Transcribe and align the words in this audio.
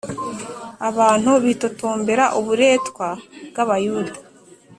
Abantu 0.89 1.31
bitotombera 1.43 2.25
uburetwa 2.39 3.07
bw'Abayuda 3.49 4.13